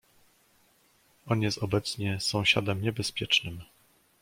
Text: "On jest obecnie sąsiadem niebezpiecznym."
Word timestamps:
"On 1.27 1.41
jest 1.41 1.57
obecnie 1.57 2.19
sąsiadem 2.19 2.81
niebezpiecznym." 2.81 3.61